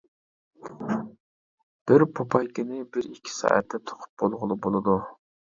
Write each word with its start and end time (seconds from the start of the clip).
بىر 1.91 2.05
پوپايكىنى 2.19 2.87
بىر 2.97 3.11
ئىككى 3.11 3.35
سائەتتە 3.41 3.81
توقۇپ 3.93 4.13
بولغىلى 4.25 4.63
بولىدۇ. 4.69 4.99